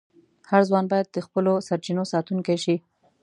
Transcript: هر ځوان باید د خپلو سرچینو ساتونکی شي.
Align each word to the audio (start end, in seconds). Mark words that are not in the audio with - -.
هر 0.49 0.61
ځوان 0.69 0.85
باید 0.91 1.07
د 1.11 1.17
خپلو 1.25 1.53
سرچینو 1.67 2.03
ساتونکی 2.13 2.57
شي. 2.63 2.75